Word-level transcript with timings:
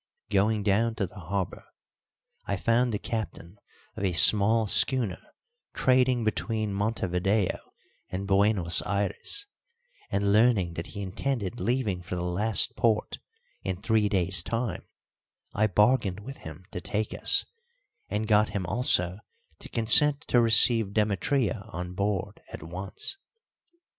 Going 0.31 0.63
down 0.63 0.95
to 0.95 1.05
the 1.05 1.19
harbour, 1.19 1.63
I 2.45 2.57
found 2.57 2.91
the 2.91 2.97
captain 2.97 3.59
of 3.95 4.03
a 4.03 4.13
small 4.13 4.65
schooner 4.65 5.21
trading 5.75 6.23
between 6.23 6.73
Montevideo 6.73 7.59
and 8.09 8.25
Buenos 8.25 8.81
Ayres, 8.83 9.45
and, 10.09 10.33
learning 10.33 10.73
that 10.73 10.87
he 10.87 11.03
intended 11.03 11.59
leaving 11.59 12.01
for 12.01 12.15
the 12.15 12.23
last 12.23 12.75
port 12.75 13.19
in 13.61 13.79
three 13.79 14.09
days' 14.09 14.41
time, 14.41 14.87
I 15.53 15.67
bargained 15.67 16.21
with 16.21 16.37
him 16.37 16.65
to 16.71 16.81
take 16.81 17.13
us, 17.13 17.45
and 18.09 18.27
got 18.27 18.49
him 18.49 18.65
also 18.65 19.19
to 19.59 19.69
consent 19.69 20.21
to 20.29 20.41
receive 20.41 20.93
Demetria 20.95 21.61
on 21.71 21.93
board 21.93 22.41
at 22.51 22.63
once. 22.63 23.19